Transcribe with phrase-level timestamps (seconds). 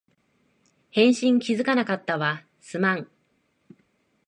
[0.89, 3.07] 返信気づかなかったわ、すまん